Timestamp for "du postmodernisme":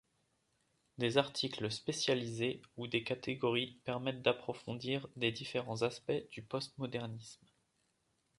6.31-7.45